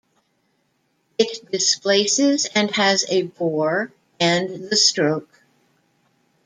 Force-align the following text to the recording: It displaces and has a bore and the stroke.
It 1.19 1.51
displaces 1.51 2.47
and 2.55 2.71
has 2.75 3.05
a 3.09 3.21
bore 3.21 3.91
and 4.19 4.67
the 4.67 4.75
stroke. 4.75 5.43